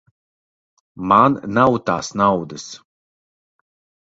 Man 1.11 1.37
nav 1.57 1.75
tās 1.91 2.09
naudas. 2.23 2.67